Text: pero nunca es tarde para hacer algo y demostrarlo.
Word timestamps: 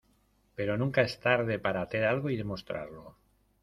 pero 0.55 0.79
nunca 0.79 1.03
es 1.03 1.19
tarde 1.19 1.59
para 1.59 1.83
hacer 1.83 2.05
algo 2.05 2.31
y 2.31 2.35
demostrarlo. 2.35 3.17